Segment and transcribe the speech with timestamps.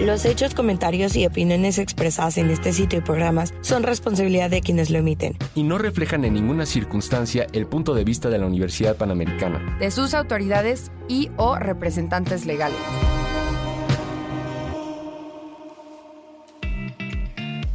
[0.00, 4.88] Los hechos, comentarios y opiniones expresadas en este sitio y programas son responsabilidad de quienes
[4.88, 5.36] lo emiten.
[5.54, 9.76] Y no reflejan en ninguna circunstancia el punto de vista de la Universidad Panamericana.
[9.78, 12.78] De sus autoridades y o representantes legales.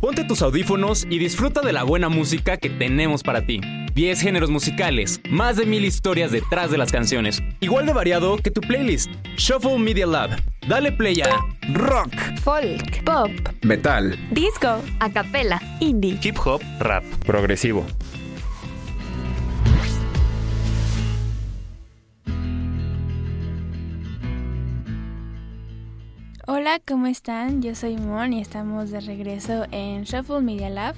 [0.01, 3.61] Ponte tus audífonos y disfruta de la buena música que tenemos para ti.
[3.95, 8.51] 10 géneros musicales, más de mil historias detrás de las canciones, igual de variado que
[8.51, 9.09] tu playlist.
[9.37, 10.31] Shuffle Media Lab.
[10.67, 11.29] Dale play a
[11.71, 12.11] rock,
[12.43, 13.31] Folk, Pop,
[13.63, 16.19] Metal, disco, acapella, indie.
[16.21, 17.05] hip hop, rap.
[17.25, 17.85] progresivo.
[26.47, 27.61] Hola, ¿cómo están?
[27.61, 30.95] Yo soy Mon y estamos de regreso en Shuffle Media Lab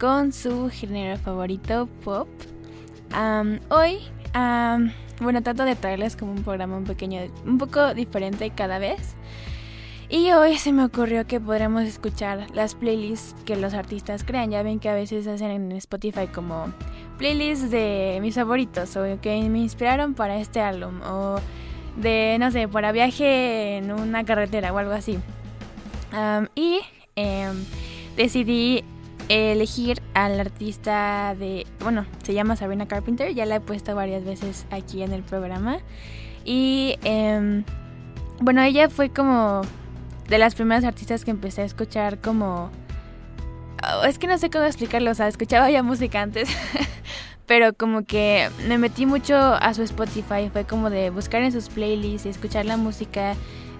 [0.00, 2.28] con su género favorito, pop.
[3.68, 3.98] Hoy,
[5.20, 9.14] bueno, trato de traerles como un programa un pequeño, un poco diferente cada vez.
[10.08, 14.50] Y hoy se me ocurrió que podríamos escuchar las playlists que los artistas crean.
[14.50, 16.72] Ya ven que a veces hacen en Spotify como
[17.18, 21.36] playlists de mis favoritos o que me inspiraron para este álbum o
[21.96, 25.18] de, no sé, para viaje en una carretera o algo así.
[26.56, 26.80] Y
[27.14, 27.54] em,
[28.16, 28.82] decidí
[29.30, 34.66] elegir al artista de, bueno, se llama Sabrina Carpenter, ya la he puesto varias veces
[34.70, 35.78] aquí en el programa.
[36.44, 37.64] Y em,
[38.40, 39.62] bueno, ella fue como
[40.28, 42.72] de las primeras artistas que empecé a escuchar como...
[43.84, 46.48] oh, es que no sé cómo explicarlo, o sea, escuchaba ya música antes,
[47.46, 51.68] pero como que me metí mucho a su Spotify, fue como de buscar en sus
[51.68, 53.34] playlists y escuchar la música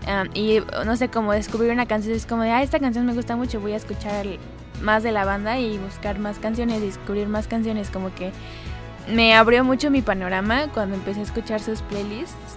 [0.07, 3.15] um, y no sé, como descubrir una canción, es como de, ah, esta canción me
[3.15, 4.27] gusta mucho, voy a escuchar
[4.81, 8.33] más de la banda y buscar más canciones descubrir más canciones, como que
[9.09, 12.57] me abrió mucho mi panorama cuando empecé a escuchar sus playlists.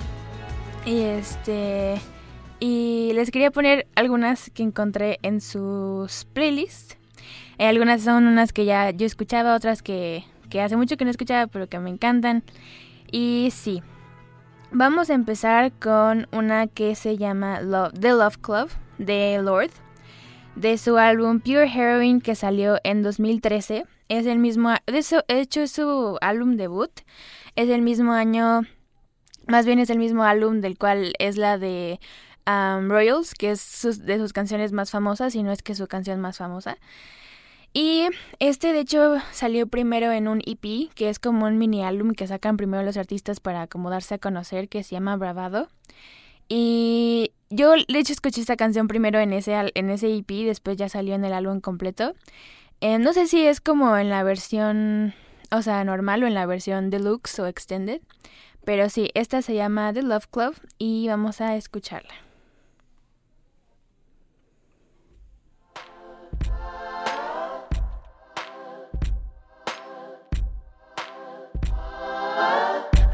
[0.86, 2.02] Y este
[2.60, 6.98] y les quería poner algunas que encontré en sus playlists.
[7.58, 11.12] Eh, algunas son unas que ya yo escuchaba, otras que, que hace mucho que no
[11.12, 12.44] escuchaba, pero que me encantan.
[13.12, 13.84] Y sí,
[14.72, 17.60] vamos a empezar con una que se llama
[18.00, 19.72] The Love Club de Lord,
[20.56, 23.86] de su álbum Pure Heroine que salió en 2013.
[24.10, 25.04] Es el mismo, de
[25.40, 26.92] hecho es su álbum debut.
[27.56, 28.62] Es el mismo año,
[29.48, 32.00] más bien es el mismo álbum del cual es la de
[32.48, 35.88] um, Royals, que es sus- de sus canciones más famosas, y no es que su
[35.88, 36.78] canción más famosa.
[37.76, 42.14] Y este de hecho salió primero en un EP, que es como un mini álbum
[42.14, 45.70] que sacan primero los artistas para como darse a conocer, que se llama Bravado.
[46.48, 50.90] Y yo de hecho escuché esta canción primero en ese, en ese EP, después ya
[50.90, 52.16] salió en el álbum completo.
[52.82, 55.14] Eh, no sé si es como en la versión,
[55.52, 58.02] o sea, normal o en la versión deluxe o extended.
[58.66, 62.14] Pero sí, esta se llama The Love Club y vamos a escucharla.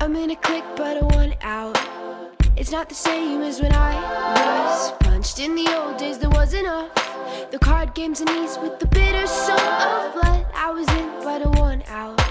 [0.01, 1.88] I'm in click, but I want out.
[2.59, 3.95] It's not the same as when I
[4.35, 5.39] was punched.
[5.39, 6.91] In the old days, there wasn't enough.
[7.51, 10.45] The card games and ease with the bitter soul of blood.
[10.53, 12.21] I was in, but I want out.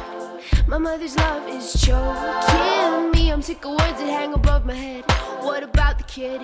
[0.66, 3.32] My mother's love is choking me.
[3.32, 5.04] I'm sick of words that hang above my head.
[5.40, 6.42] What about the kid?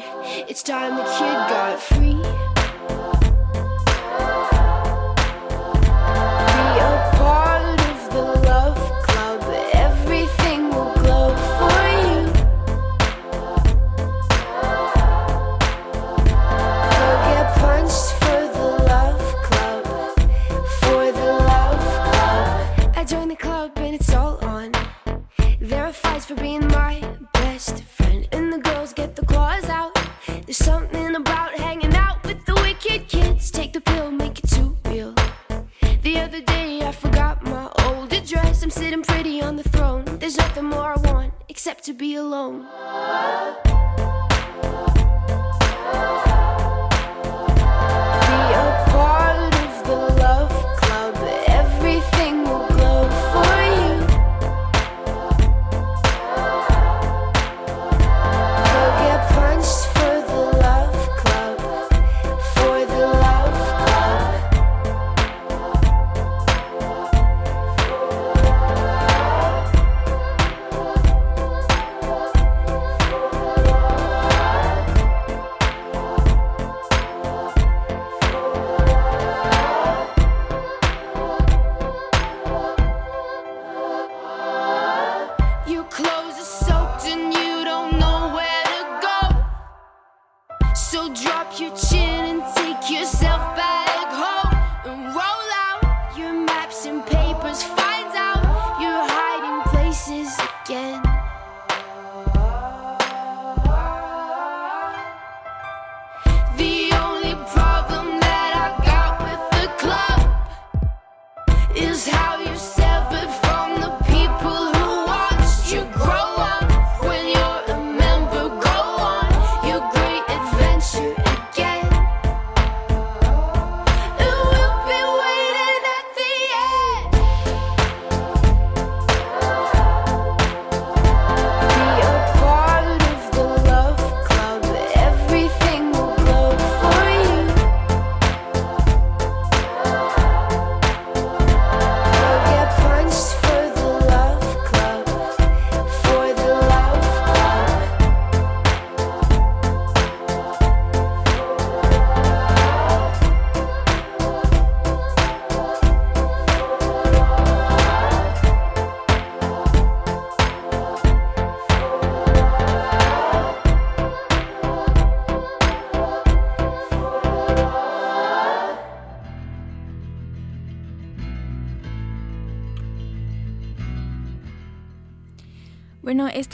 [0.48, 2.54] It's time the kid got free.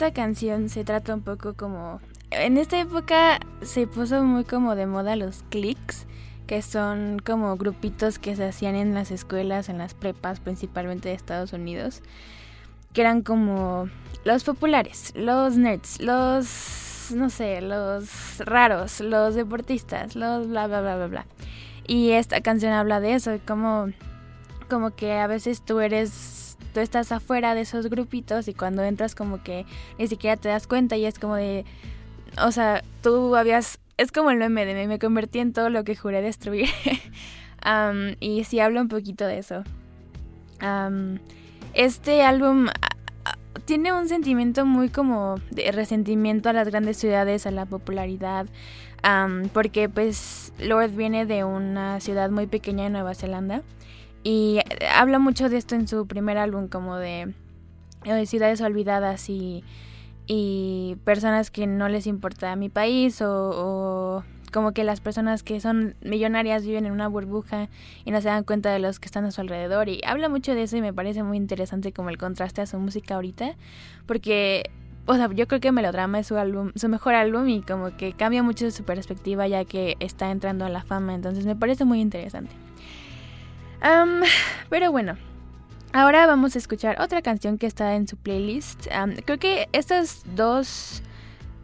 [0.01, 2.01] Esta canción se trata un poco como...
[2.31, 6.07] En esta época se puso muy como de moda los cliques,
[6.47, 11.13] que son como grupitos que se hacían en las escuelas, en las prepas, principalmente de
[11.13, 12.01] Estados Unidos,
[12.93, 13.89] que eran como
[14.23, 20.95] los populares, los nerds, los, no sé, los raros, los deportistas, los bla, bla, bla,
[20.95, 21.25] bla, bla.
[21.85, 23.89] Y esta canción habla de eso, como,
[24.67, 26.40] como que a veces tú eres
[26.73, 29.65] tú estás afuera de esos grupitos y cuando entras como que
[29.97, 31.65] ni siquiera te das cuenta y es como de,
[32.43, 35.95] o sea, tú habías, es como el meme de me, convertí en todo lo que
[35.95, 36.69] juré destruir.
[37.63, 39.63] Am, y sí habla un poquito de eso.
[40.59, 41.19] Am,
[41.73, 42.67] este álbum
[43.65, 48.47] tiene un sentimiento muy como de resentimiento a las grandes ciudades, a la popularidad,
[49.03, 53.61] am, porque pues Lord viene de una ciudad muy pequeña de Nueva Zelanda
[54.23, 57.33] y eh, habla mucho de esto en su primer álbum, como de,
[58.05, 59.63] eh, ciudades olvidadas y,
[60.27, 65.59] y personas que no les importa mi país o, o como que las personas que
[65.59, 67.69] son millonarias viven en una burbuja
[68.05, 70.53] y no se dan cuenta de los que están a su alrededor y habla mucho
[70.53, 73.55] de eso y me parece muy interesante como el contraste a su música ahorita
[74.05, 74.69] porque
[75.07, 78.13] o sea, yo creo que Melodrama es su álbum, su mejor álbum y como que
[78.13, 81.99] cambia mucho su perspectiva ya que está entrando a la fama, entonces me parece muy
[82.01, 82.51] interesante.
[84.69, 85.17] Pero bueno,
[85.91, 88.87] ahora vamos a escuchar otra canción que está en su playlist.
[89.25, 91.01] Creo que estas dos,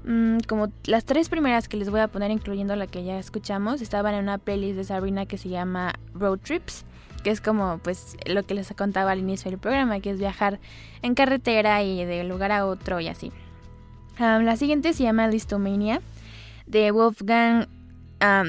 [0.05, 3.81] mm, como las tres primeras que les voy a poner, incluyendo la que ya escuchamos,
[3.81, 6.85] estaban en una playlist de Sabrina que se llama Road Trips,
[7.23, 10.59] que es como pues lo que les contaba al inicio del programa, que es viajar
[11.01, 13.31] en carretera y de lugar a otro y así.
[14.19, 16.01] La siguiente se llama Listomania,
[16.65, 17.67] de Wolfgang,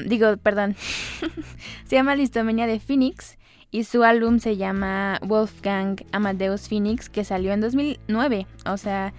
[0.07, 0.75] digo, perdón,
[1.85, 3.37] se llama Listomania de Phoenix
[3.71, 9.13] y su álbum se llama Wolfgang Amadeus Phoenix que salió en 2009, o sea,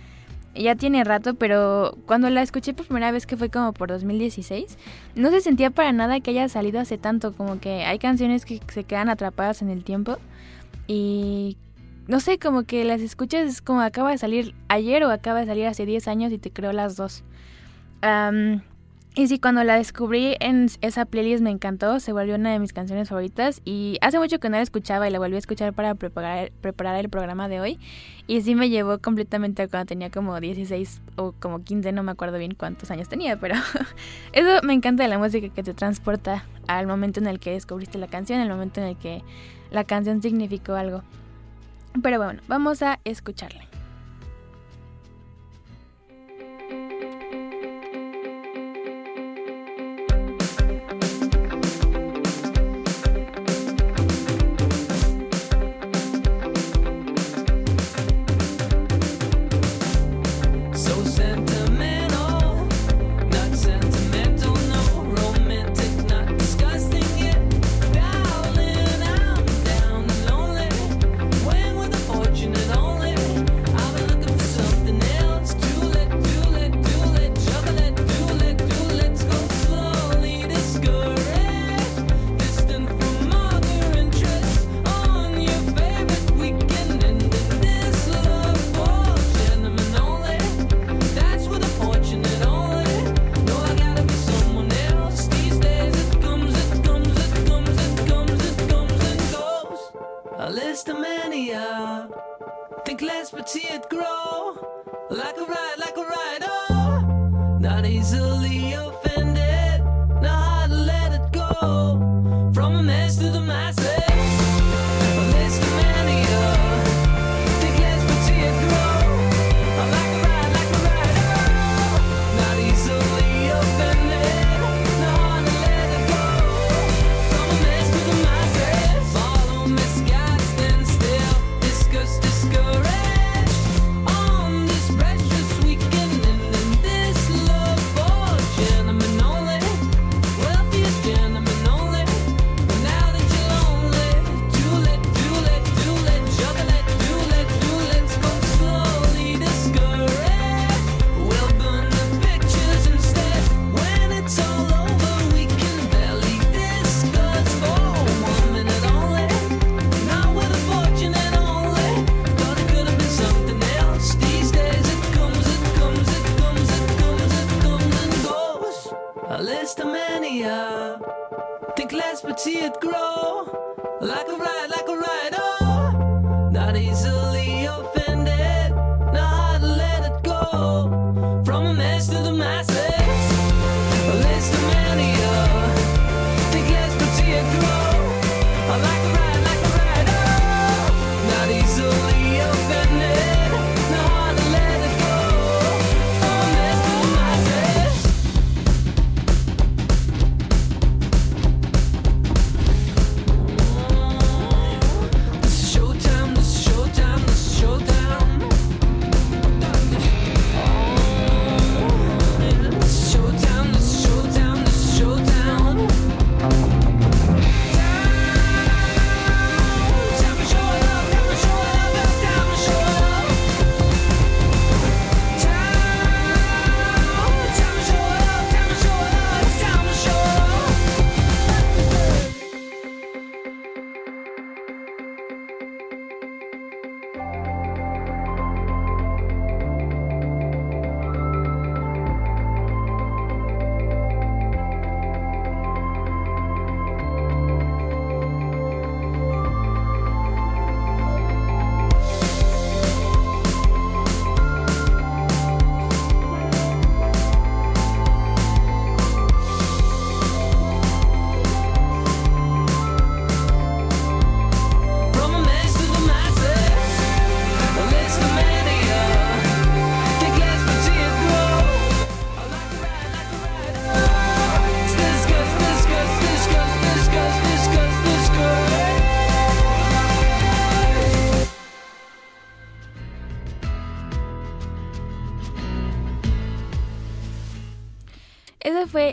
[0.54, 4.78] ya tiene rato, pero cuando la escuché por primera vez que fue como por 2016,
[5.14, 8.60] no se sentía para nada que haya salido hace tanto, como que hay canciones que
[8.68, 10.16] se quedan atrapadas en el tiempo
[10.86, 11.56] y
[12.08, 15.46] no sé, como que las escuchas es como acaba de salir ayer o acaba de
[15.46, 17.22] salir hace 10 años y te creo las dos.
[19.20, 22.72] Y sí, cuando la descubrí en esa playlist me encantó, se volvió una de mis
[22.72, 25.94] canciones favoritas y hace mucho que no la escuchaba y la volví a escuchar para
[25.94, 27.78] preparar, preparar el programa de hoy
[28.26, 32.12] y sí me llevó completamente a cuando tenía como 16 o como 15, no me
[32.12, 33.56] acuerdo bien cuántos años tenía, pero
[34.32, 37.98] eso me encanta de la música que te transporta al momento en el que descubriste
[37.98, 39.22] la canción, al momento en el que
[39.70, 41.02] la canción significó algo.
[42.02, 43.69] Pero bueno, vamos a escucharla.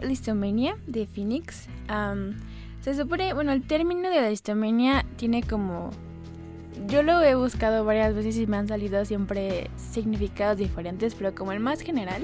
[0.08, 1.68] Listomania de Phoenix.
[1.88, 2.38] Am,
[2.82, 5.92] se supone, bueno, el término de la listomania tiene como...
[6.88, 11.52] Yo lo he buscado varias veces y me han salido siempre significados diferentes, pero como
[11.52, 12.24] el más general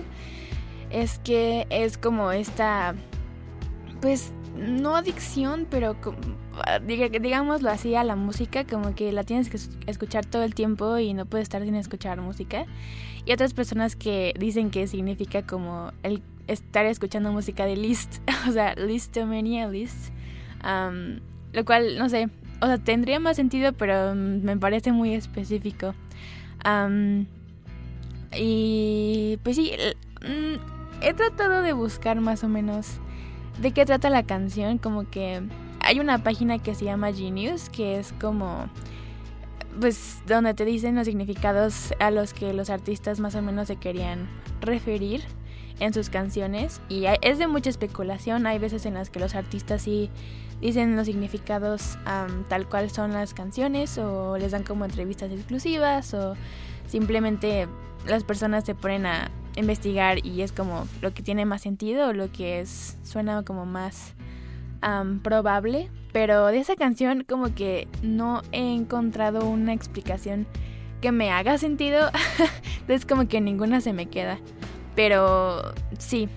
[0.92, 2.94] es que es como esta,
[4.00, 5.96] pues, no adicción, pero
[6.86, 11.00] digámoslo así a la música, como que la tienes que es- escuchar todo el tiempo
[11.00, 12.66] y no puedes estar sin escuchar música.
[13.26, 18.18] Y otras personas que dicen que significa como el estar escuchando música de list,
[18.50, 20.12] o sea, listomania, list.
[20.62, 21.20] Am,
[21.52, 22.30] lo cual, no sé,
[22.62, 25.94] o sea, tendría más sentido, pero me parece muy específico.
[26.64, 27.28] Am,
[28.36, 29.72] y pues sí,
[30.22, 33.00] mm, he tratado de buscar más o menos
[33.62, 35.44] de qué trata la canción, como que
[35.80, 38.70] hay una página que se llama Genius, que es como
[39.80, 43.76] pues donde te dicen los significados a los que los artistas más o menos se
[43.76, 44.30] querían
[44.62, 45.24] referir
[45.84, 49.82] en sus canciones y es de mucha especulación, hay veces en las que los artistas
[49.82, 50.10] sí
[50.62, 51.98] dicen los significados
[52.48, 56.36] tal cual son las canciones o les dan como entrevistas exclusivas o
[56.88, 57.68] simplemente
[58.08, 62.14] las personas se ponen a investigar y es como lo que tiene más sentido o
[62.14, 64.14] lo que es suena como más
[64.80, 65.90] am, probable.
[66.14, 70.48] Pero de esa canción como que no he encontrado una explicación
[71.02, 72.10] que me haga sentido.
[72.82, 74.40] Entonces como que ninguna se me queda
[74.96, 76.30] pero sí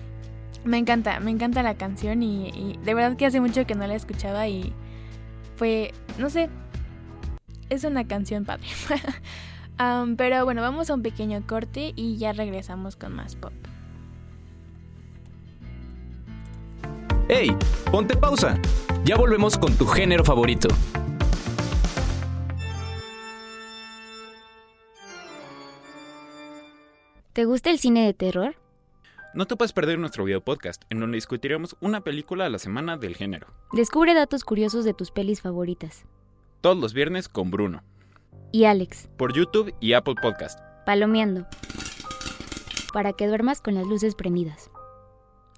[0.63, 3.95] me encanta me encanta la canción y, de verdad que hace mucho que no la
[3.95, 4.73] escuchaba y
[5.55, 6.49] fue no sé
[7.69, 8.67] es una canción padre
[10.17, 13.53] pero bueno vamos a un pequeño corte y ya regresamos con más pop
[17.29, 17.53] ¡Hey!
[17.91, 18.57] Ponte pausa.
[19.03, 20.69] Ya volvemos con tu género favorito.
[27.37, 28.55] ¿Te gusta el cine de terror?
[29.35, 32.97] No te puedes perder nuestro video podcast, en donde discutiremos una película a la semana
[32.97, 33.45] del género.
[33.73, 36.05] Descubre datos curiosos de tus pelis favoritas.
[36.61, 37.83] Todos los viernes con Bruno.
[38.51, 40.59] Y Alex, Por YouTube y Apple Podcast.
[40.83, 41.45] palomeando.
[42.91, 44.71] Para que duermas con las luces prendidas.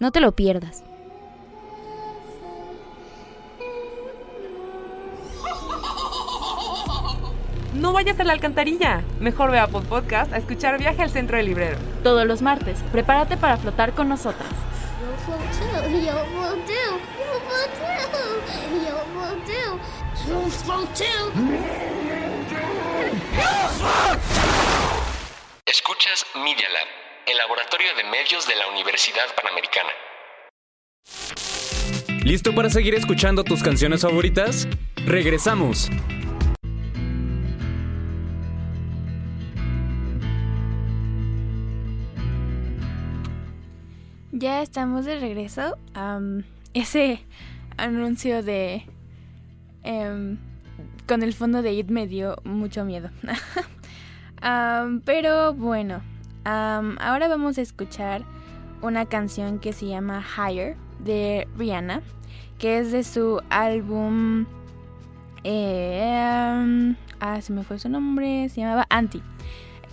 [0.02, 0.84] No te lo pierdas.
[7.80, 9.04] No vayas a la alcantarilla.
[9.22, 11.78] Mejor ve a Apple Podcast a escuchar Viaje al Centro del Librero.
[12.04, 14.50] Todos los martes, prepárate para flotar con nosotras.
[25.66, 26.88] Escuchas Media Lab,
[27.28, 29.90] el laboratorio de medios de la Universidad Panamericana.
[32.26, 34.68] ¿Listo para seguir escuchando tus canciones favoritas?
[35.06, 35.90] Regresamos.
[44.40, 45.78] Ya estamos de regreso.
[45.94, 46.44] Am,
[46.74, 47.20] ese
[47.76, 48.86] anuncio de...
[49.84, 50.38] em,
[51.10, 53.10] con el fondo de IT me dio mucho miedo.
[55.04, 56.02] Pero bueno,
[56.46, 58.24] ahora vamos a escuchar
[58.82, 62.02] una canción que se llama Higher de Rihanna,
[62.60, 64.46] que es de su álbum...
[65.44, 69.22] am, ah, se me fue su nombre, se llamaba Anti,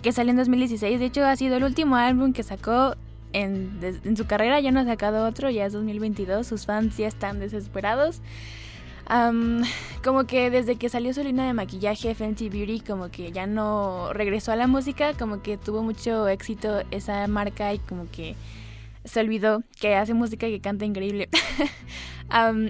[0.03, 1.01] que salió en 2016.
[1.01, 2.95] De hecho, ha sido el último álbum que sacó
[3.37, 7.39] en, su carrera ya no ha sacado otro, ya es 2022, sus fans ya están
[7.39, 8.23] desesperados.
[9.09, 9.63] Am,
[10.03, 14.13] como que desde que salió su línea de maquillaje Fenty Beauty, como que ya no
[14.13, 18.35] regresó a la música, como que tuvo mucho éxito esa marca y como que
[19.05, 21.29] se olvidó que hace música y que canta increíble.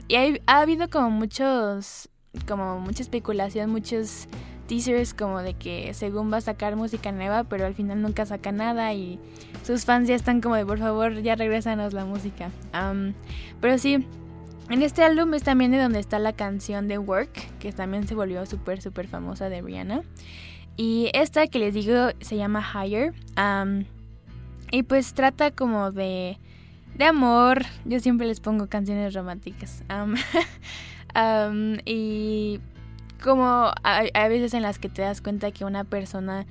[0.08, 0.14] Y
[0.46, 2.10] ha habido como muchos,
[2.46, 4.28] como mucha especulación, muchos
[4.66, 8.52] teasers como de que según va a sacar música nueva, pero al final nunca saca
[8.52, 9.18] nada y
[9.62, 12.50] sus fans ya están como de por favor ya regresanos la música.
[12.72, 13.14] Am,
[13.60, 14.06] pero sí,
[14.68, 18.14] en este álbum es también de donde está la canción de Work, que también se
[18.14, 20.02] volvió súper, súper famosa de Rihanna.
[20.76, 23.14] Y esta que les digo se llama Higher.
[23.36, 23.86] am,
[24.70, 26.38] y pues trata como de,
[26.96, 27.64] de amor.
[27.84, 29.84] Yo siempre les pongo canciones románticas.
[31.84, 32.60] y
[33.22, 36.46] como hay, hay veces en las que te das cuenta que una persona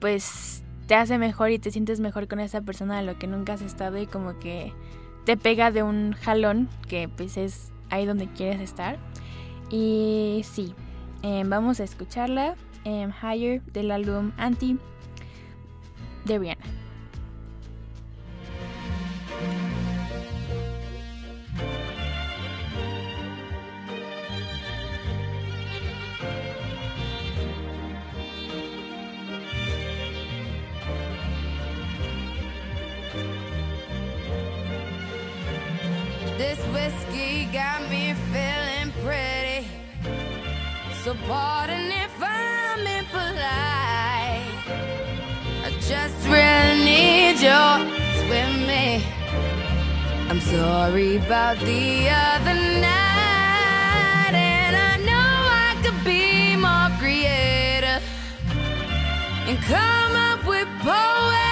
[0.00, 3.52] pues te hace mejor y te sientes mejor con esa persona de lo que nunca
[3.52, 4.72] has estado y como que
[5.24, 8.98] te pega de un jalón que pues es ahí donde quieres estar.
[9.70, 10.74] Y sí,
[11.22, 12.54] eh, vamos a escucharla,
[12.84, 14.78] em, Higher del álbum Anti
[16.24, 16.87] de Rihanna.
[36.48, 39.68] This whiskey got me feeling pretty.
[41.04, 44.48] So pardon if I'm impolite.
[45.66, 49.04] I just really need yours with me.
[50.30, 55.30] I'm sorry about the other night, and I know
[55.68, 58.02] I could be more creative
[59.48, 61.47] and come up with poetic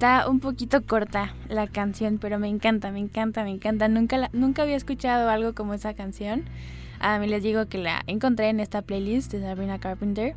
[0.00, 3.86] Está un poquito corta la canción, pero me encanta, me encanta, me encanta.
[3.86, 6.44] Nunca, la- nunca había escuchado algo como esa canción.
[7.00, 10.36] A mí les digo que la encontré en esta playlist de Sabrina Carpenter.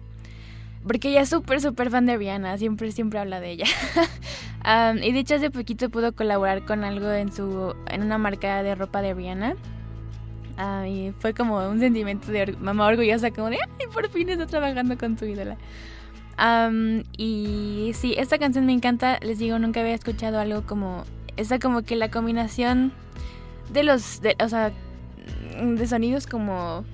[0.86, 3.66] porque ella es súper, súper fan de Rihanna, siempre, siempre habla de ella.
[4.66, 8.64] Um, y de hecho hace poquito pudo colaborar con algo en su en una marca
[8.64, 9.56] de ropa de Rihanna.
[10.58, 14.28] Ah, y fue como un sentimiento de or- mamá orgullosa, como de, ay, por fin
[14.30, 15.58] está trabajando con su ídola.
[16.38, 21.04] Um, y sí, esta canción me encanta, les digo, nunca había escuchado algo como,
[21.38, 22.92] esta como que la combinación
[23.72, 24.72] de los, de, o sea,
[25.62, 26.86] de sonidos como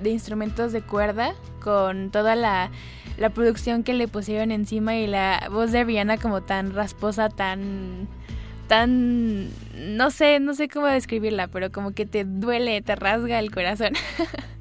[0.00, 2.70] de instrumentos de cuerda con toda la,
[3.18, 8.08] la producción que le pusieron encima y la voz de Rihanna como tan rasposa, tan
[8.66, 13.50] tan no sé, no sé cómo describirla, pero como que te duele, te rasga el
[13.50, 13.92] corazón.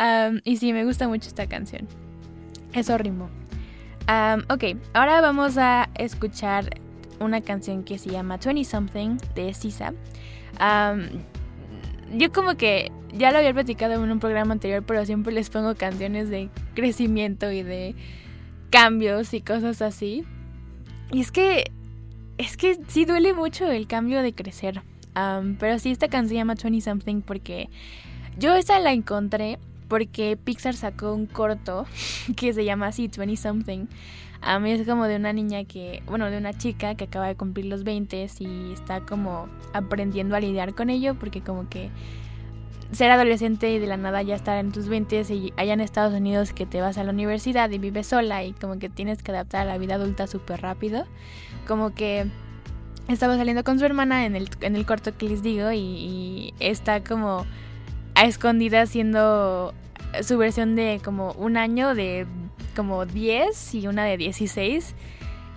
[0.00, 1.86] Um, y sí, me gusta mucho esta canción.
[2.72, 3.28] Eso ritmo.
[4.08, 6.80] Um, ok, ahora vamos a escuchar
[7.20, 9.92] una canción que se llama 20 Something de Sisa.
[12.12, 15.74] Yo como que ya lo había platicado en un programa anterior, pero siempre les pongo
[15.76, 17.94] canciones de crecimiento y de
[18.70, 20.24] cambios y cosas así.
[21.12, 21.70] Y es que,
[22.38, 24.82] es que sí duele mucho el cambio de crecer.
[25.58, 27.68] Pero sí, esta canción se llama 20 Something porque
[28.38, 29.58] yo esa la encontré
[29.90, 31.84] porque Pixar sacó un corto
[32.36, 33.86] que se llama así, 20 Something.
[34.40, 37.34] A mí es como de una niña que, bueno, de una chica que acaba de
[37.34, 41.90] cumplir los 20 y está como aprendiendo a lidiar con ello porque como que
[42.92, 46.14] ser adolescente y de la nada ya estar en tus 20 y allá en Estados
[46.14, 49.32] Unidos que te vas a la universidad y vives sola y como que tienes que
[49.32, 51.04] adaptar a la vida adulta súper rápido.
[51.66, 52.26] Como que
[53.08, 56.54] estaba saliendo con su hermana en el, en el corto que les digo y, y
[56.60, 57.44] está como
[58.20, 59.72] a escondida haciendo
[60.22, 62.26] su versión de como un año de
[62.76, 64.94] como 10 y una de 16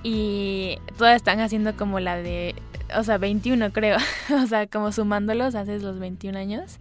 [0.01, 2.55] y todas están haciendo como la de,
[2.95, 3.97] o sea, 21 creo,
[4.41, 6.79] o sea, como sumándolos haces los 21 años.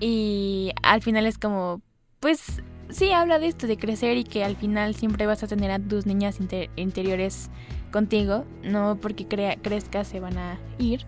[0.00, 1.82] Y al final es como,
[2.20, 5.70] pues sí, habla de esto, de crecer y que al final siempre vas a tener
[5.70, 7.50] a tus niñas inter interiores
[7.92, 11.04] contigo, no porque crea crezcas se van a ir.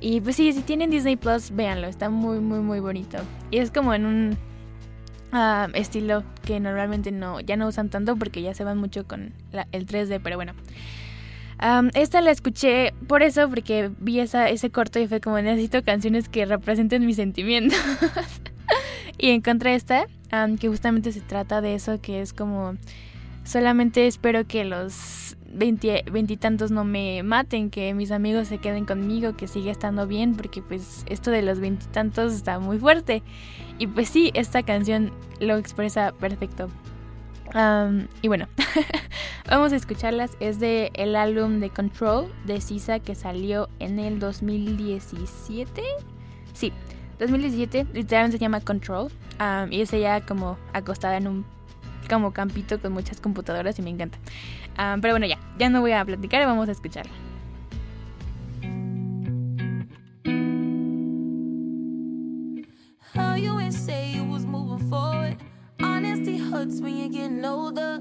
[0.00, 3.18] Y pues sí, si tienen Disney Plus, véanlo, está muy, muy, muy bonito.
[3.50, 4.38] Y es como en un
[5.32, 9.32] uh, estilo que normalmente no, ya no usan tanto porque ya se van mucho con
[9.72, 10.52] el 3D, pero bueno.
[11.94, 16.28] Esta la escuché por eso, porque vi esa, ese corto y fue como necesito canciones
[16.28, 17.78] que representen mis sentimientos.
[19.18, 20.06] y encontré esta,
[20.60, 22.74] que justamente se trata de eso, que es como
[23.44, 29.46] solamente espero que los veintitantos no me maten, que mis amigos se queden conmigo, que
[29.46, 33.22] siga estando bien, porque pues esto de los veintitantos está muy fuerte.
[33.78, 36.68] Y pues sí, esta canción lo expresa perfecto.
[37.54, 38.48] Um, y bueno,
[39.48, 40.36] vamos a escucharlas.
[40.40, 45.82] Es de el álbum de Control de Sisa que salió en el 2017.
[46.52, 46.72] Sí,
[47.18, 47.86] 2017.
[47.92, 49.10] Literalmente se llama Control.
[49.40, 51.54] Um, y es ella como acostada en un
[52.08, 54.18] como campito con muchas computadoras y me encanta.
[54.78, 57.12] Um, pero bueno, ya, ya no voy a platicar, vamos a escucharla.
[63.14, 65.36] How you ain't say you was moving forward.
[65.80, 68.00] Honesty hurts when you're getting older.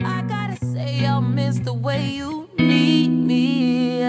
[0.00, 4.02] I gotta say, I'll miss the way you need me.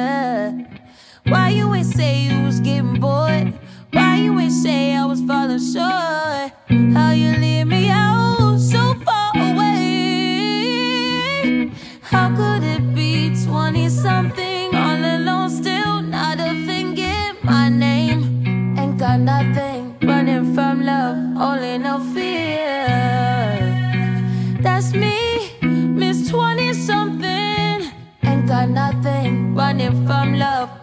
[1.27, 3.53] Why you ain't say you was getting bored?
[3.91, 6.51] Why you ain't say I was falling short?
[6.93, 7.48] How you leave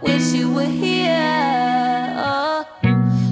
[0.07, 2.15] wish you were here.
[2.17, 2.65] Oh.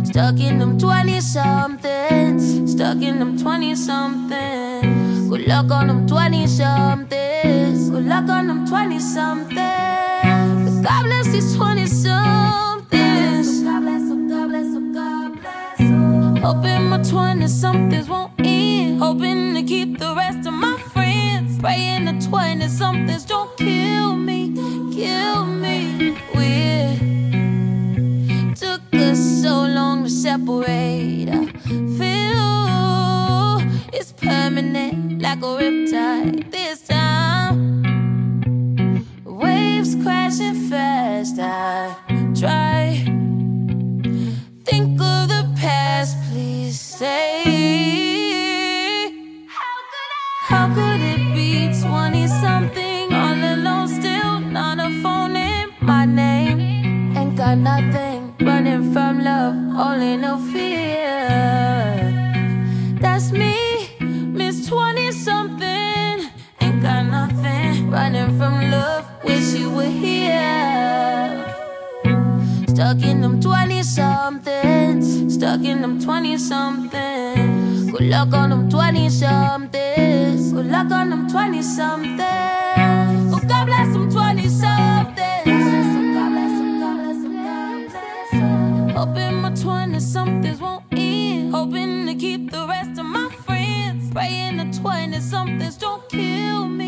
[0.05, 5.29] Stuck in them 20 somethings, stuck in them 20 somethings.
[5.29, 10.81] Good luck on them 20 somethings, good luck on them 20 somethings.
[10.87, 13.63] God bless these 20 somethings.
[13.63, 16.37] God bless them, God bless them, God bless them.
[16.37, 18.99] Hoping my 20 somethings won't end.
[18.99, 21.59] Hoping to keep the rest of my friends.
[21.59, 24.53] Praying the 20 somethings don't kill me,
[24.93, 26.17] kill me.
[30.45, 31.29] Separate.
[31.29, 31.47] I
[31.99, 33.61] feel
[33.93, 36.51] it's permanent, like a riptide.
[36.51, 37.83] This time,
[39.25, 41.39] waves crashing fast.
[41.39, 42.04] I
[72.75, 75.35] Stuck in them 20 somethings.
[75.35, 77.93] Stuck in them 20 somethings.
[77.93, 80.53] Good luck on them 20 somethings.
[80.53, 82.19] Good luck on them 20 somethings.
[83.33, 85.35] Oh, God bless them 20 somethings.
[88.93, 91.55] Hoping my 20 somethings won't end.
[91.55, 94.11] Hoping to keep the rest of my friends.
[94.11, 96.84] Praying the 20 somethings don't kill me.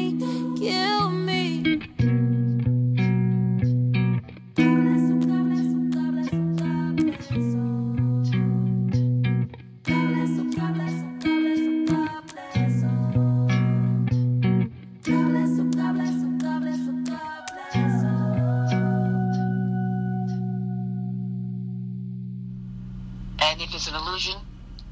[23.87, 24.35] It's an illusion,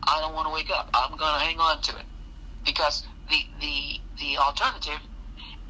[0.05, 0.89] I don't want to wake up.
[0.95, 2.05] I'm going to hang on to it
[2.65, 5.01] because the the the alternative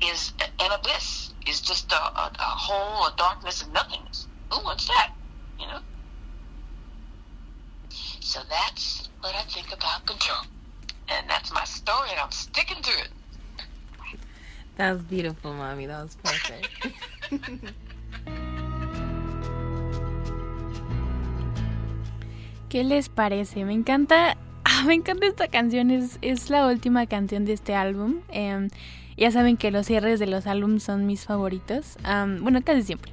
[0.02, 1.30] is an abyss.
[1.46, 4.26] Is just a, a, a hole, a darkness, and nothingness.
[4.50, 5.12] Who wants that?
[5.58, 5.80] You know.
[8.20, 10.40] So that's what I think about control,
[11.08, 13.08] and that's my story, and I'm sticking to it.
[14.76, 15.86] That was beautiful, mommy.
[15.86, 16.68] That was perfect.
[22.74, 23.64] ¿Qué les parece?
[23.64, 28.16] Me encanta, ah, me encanta esta canción, es, es la última canción de este álbum.
[28.30, 28.68] Em,
[29.16, 31.96] ya saben que los cierres de los álbumes son mis favoritos,
[32.40, 33.12] bueno, casi siempre.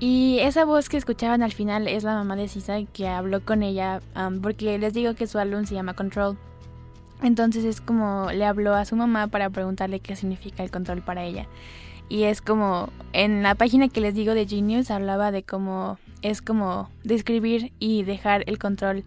[0.00, 3.62] Y esa voz que escuchaban al final es la mamá de Sisa que habló con
[3.62, 6.38] ella, am, porque les digo que su álbum se llama Control.
[7.22, 11.24] Entonces es como le habló a su mamá para preguntarle qué significa el control para
[11.24, 11.46] ella.
[12.08, 15.98] Y es como, en la página que les digo de Genius hablaba de cómo
[16.30, 19.04] es como describir y dejar el control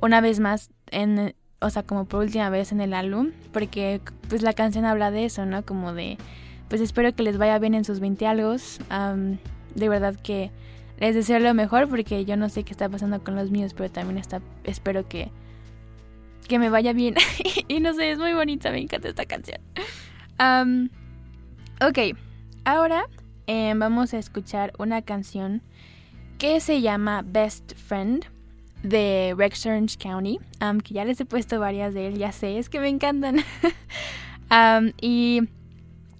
[0.00, 4.42] una vez más en, o sea, como por última vez en el álbum, porque pues
[4.42, 5.64] la canción habla de eso, ¿no?
[5.64, 6.18] Como de,
[6.68, 8.56] pues espero que les vaya bien en sus 20 algo.
[8.90, 9.38] am,
[9.74, 10.50] de verdad que
[10.98, 13.90] les deseo lo mejor porque yo no sé qué está pasando con los míos, pero
[13.90, 15.30] también está, espero que,
[16.46, 17.14] que me vaya bien.
[17.68, 19.60] y no sé, es muy bonita, me encanta esta canción.
[21.80, 22.16] Ok,
[22.66, 23.06] ahora
[23.46, 25.62] eh, vamos a escuchar una canción
[26.40, 28.24] que se llama Best Friend
[28.82, 30.40] de Rex Orange County,
[30.82, 33.40] que ya les he puesto varias de él, ya sé, es que me encantan.
[35.00, 35.42] Y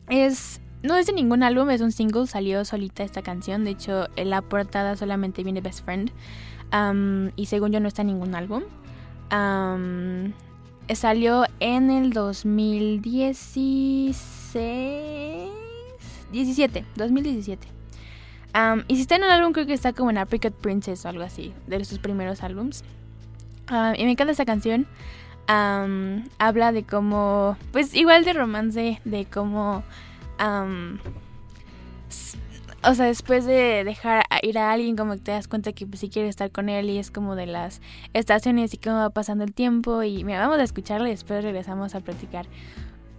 [0.09, 4.06] es, no es de ningún álbum, es un single, salió solita esta canción, de hecho
[4.14, 6.12] en la portada solamente viene Best Friend,
[7.35, 8.64] y según yo no está en ningún álbum.
[10.92, 14.18] Salió en el 2016...
[16.30, 17.80] 17, 2017.
[18.55, 21.09] Um, y si está en un álbum, creo que está como en Apricot Princess o
[21.09, 22.83] algo así, de sus primeros álbums.
[23.71, 24.87] Um, y me encanta esta canción.
[25.49, 29.83] Um, habla de cómo, pues igual de romance, de cómo,
[32.83, 36.01] o sea, después de dejar ir a alguien, como que te das cuenta que pues,
[36.01, 37.81] sí quieres estar con él y es como de las
[38.15, 40.03] estaciones y cómo va pasando el tiempo.
[40.03, 42.47] Y mira, vamos a escucharla y después regresamos a platicar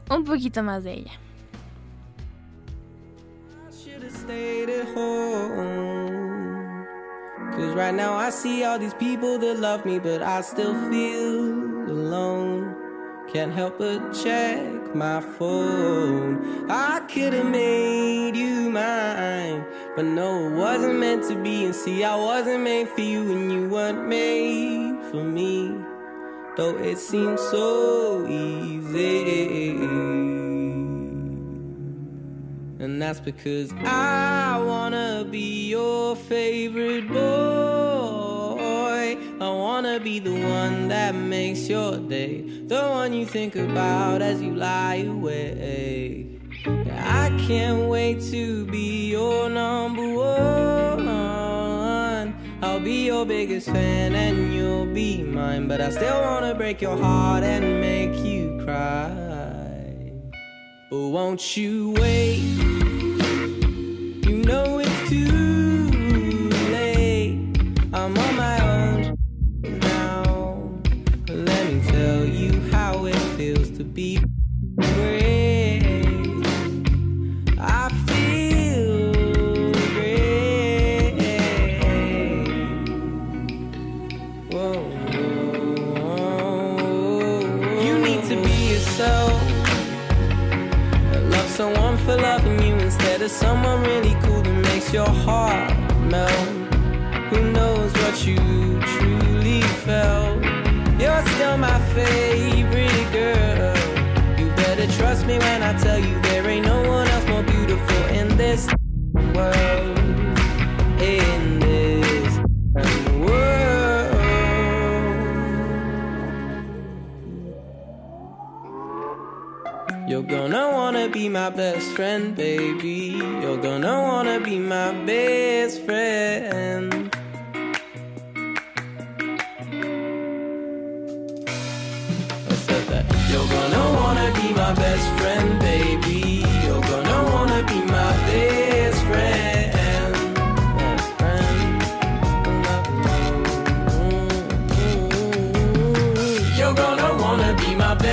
[0.09, 1.11] un poquito más de ella.
[4.13, 6.85] Stayed at home.
[7.53, 11.89] Cause right now I see all these people that love me, but I still feel
[11.89, 12.75] alone.
[13.31, 16.69] Can't help but check my phone.
[16.69, 21.65] I could've made you mine, but no, it wasn't meant to be.
[21.65, 25.77] And see, I wasn't made for you, and you weren't made for me.
[26.57, 30.30] Though it seems so easy.
[32.81, 37.15] And that's because I wanna be your favorite boy.
[39.39, 44.41] I wanna be the one that makes your day, the one you think about as
[44.41, 46.41] you lie awake.
[46.65, 51.09] I can't wait to be your number one.
[52.63, 56.97] I'll be your biggest fan and you'll be mine, but I still wanna break your
[56.97, 59.11] heart and make you cry.
[60.89, 62.70] But won't you wait?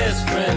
[0.09, 0.48] Best friend,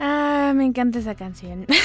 [0.00, 1.66] Ah, me encanta esa canción.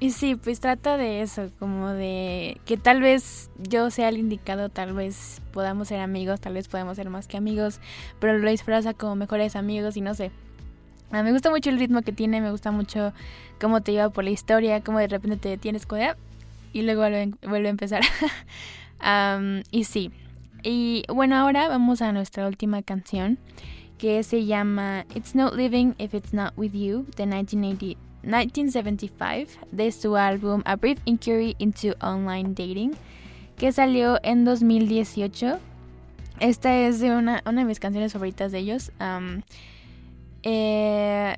[0.00, 4.68] Y sí, pues trata de eso, como de que tal vez yo sea el indicado,
[4.68, 7.80] tal vez podamos ser amigos, tal vez podamos ser más que amigos,
[8.20, 10.30] pero lo disfraza como mejores amigos y no sé.
[11.10, 13.12] Ah, me gusta mucho el ritmo que tiene, me gusta mucho
[13.60, 16.00] cómo te lleva por la historia, cómo de repente te detienes con
[16.72, 17.02] y luego
[17.42, 18.02] vuelve, a empezar.
[19.70, 20.10] Y sí.
[20.64, 23.38] Y bueno, ahora vamos a nuestra última canción
[23.96, 29.92] que se llama It's Not Living If It's Not With You de 1980 1975 de
[29.92, 32.92] su álbum A Brief Inquiry into Online Dating
[33.56, 35.58] que salió en 2018.
[36.40, 38.92] Esta es de una, una de mis canciones favoritas de ellos.
[40.42, 41.36] Eh,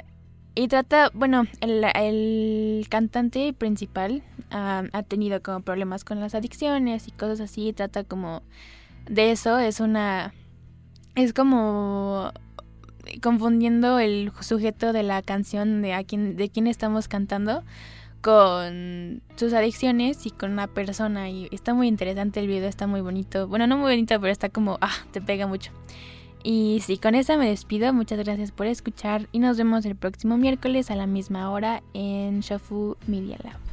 [0.55, 7.13] y trata, bueno, el, cantante principal am, ha tenido como problemas con las adicciones y
[7.13, 7.73] cosas así.
[7.73, 8.43] Trata como
[9.09, 9.59] de eso.
[9.59, 10.35] Es una...
[11.15, 12.33] Es como
[13.23, 17.65] confundiendo el sujeto de la canción de a quién, de quién estamos cantando
[18.21, 23.01] con sus adicciones y con una persona y está muy interesante el video, está muy
[23.01, 23.49] bonito.
[23.49, 25.73] Bueno, no muy bonito, pero está como, ah, te pega mucho.
[26.43, 27.93] Y sí, con esa me despido.
[27.93, 32.41] Muchas gracias por escuchar y nos vemos el próximo miércoles a la misma hora en
[32.41, 33.70] Shofu Media Lab.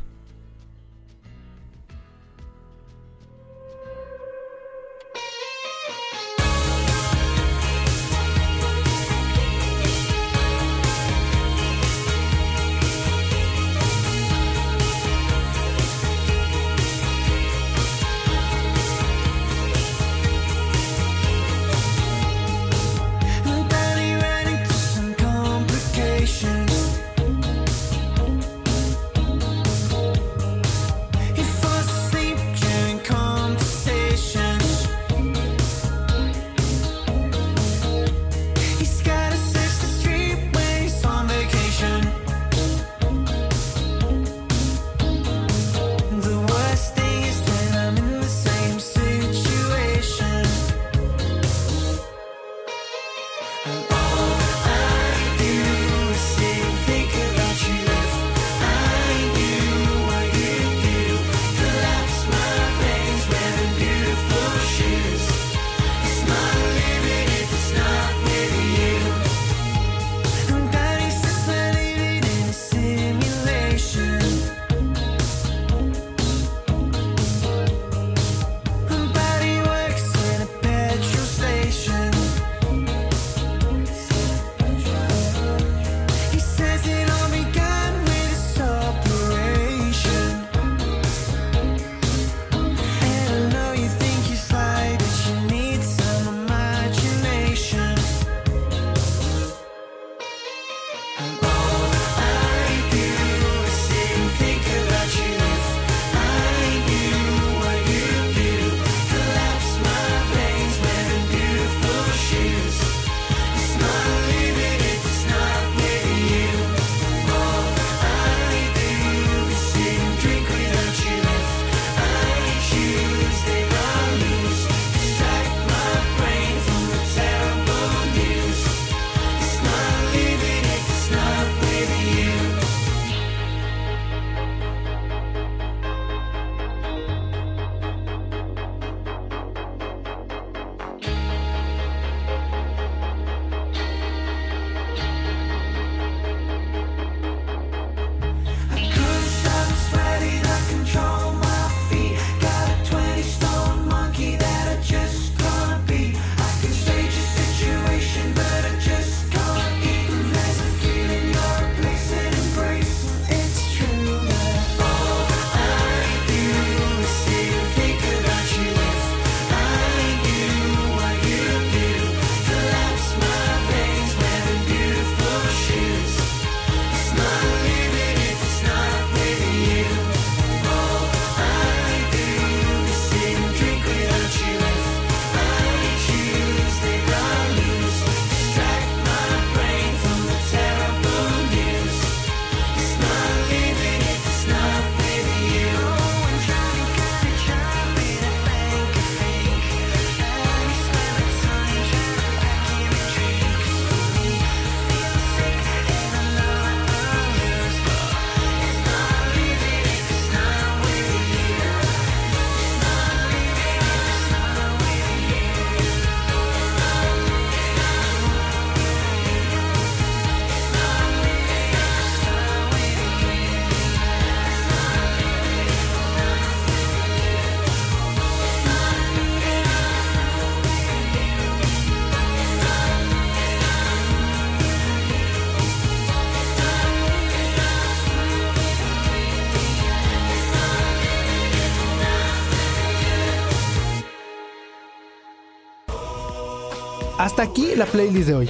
[247.18, 248.49] Hasta aquí la playlist de hoy.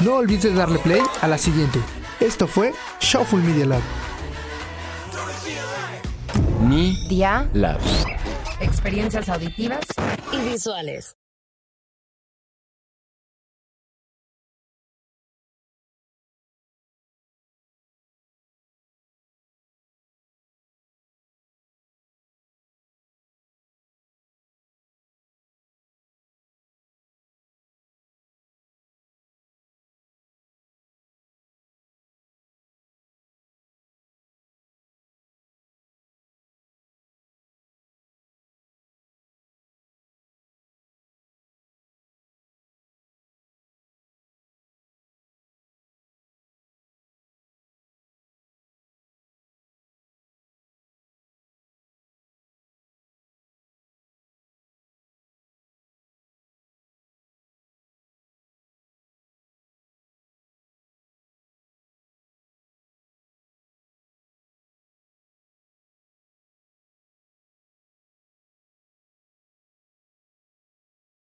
[0.00, 1.80] No olvides darle play a la siguiente.
[2.20, 3.82] Esto fue Shuffle Media Lab.
[6.60, 7.80] Mi Dia, Lab.
[8.60, 9.80] experiencias auditivas
[10.32, 11.16] Y visuales.